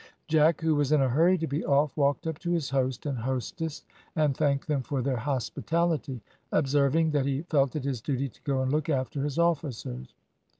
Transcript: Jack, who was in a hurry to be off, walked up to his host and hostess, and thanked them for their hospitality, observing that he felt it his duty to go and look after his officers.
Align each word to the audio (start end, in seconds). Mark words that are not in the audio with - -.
Jack, 0.27 0.61
who 0.61 0.73
was 0.73 0.91
in 0.91 0.99
a 0.99 1.07
hurry 1.09 1.37
to 1.37 1.45
be 1.45 1.63
off, 1.63 1.95
walked 1.95 2.25
up 2.25 2.39
to 2.39 2.49
his 2.49 2.71
host 2.71 3.05
and 3.05 3.19
hostess, 3.19 3.83
and 4.15 4.35
thanked 4.35 4.67
them 4.67 4.81
for 4.81 5.03
their 5.03 5.15
hospitality, 5.17 6.21
observing 6.51 7.11
that 7.11 7.27
he 7.27 7.43
felt 7.43 7.75
it 7.75 7.83
his 7.83 8.01
duty 8.01 8.27
to 8.27 8.41
go 8.41 8.63
and 8.63 8.71
look 8.71 8.89
after 8.89 9.23
his 9.23 9.37
officers. 9.37 10.15